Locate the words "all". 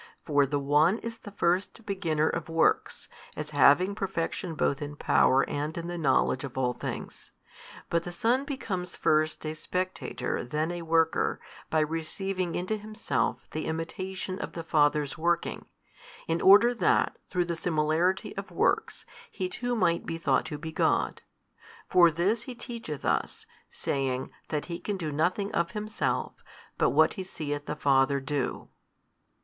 6.57-6.73